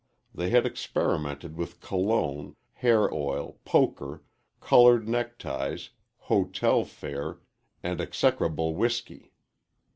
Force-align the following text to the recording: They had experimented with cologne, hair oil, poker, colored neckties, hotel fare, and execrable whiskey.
They 0.33 0.49
had 0.49 0.65
experimented 0.65 1.55
with 1.55 1.79
cologne, 1.79 2.55
hair 2.73 3.13
oil, 3.13 3.59
poker, 3.65 4.23
colored 4.59 5.07
neckties, 5.07 5.91
hotel 6.17 6.85
fare, 6.85 7.37
and 7.83 8.01
execrable 8.01 8.73
whiskey. 8.73 9.31